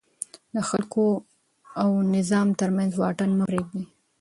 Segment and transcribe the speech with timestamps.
[0.55, 1.05] د خلکو
[1.81, 3.83] او نظام ترمنځ واټن مه پرېږدئ.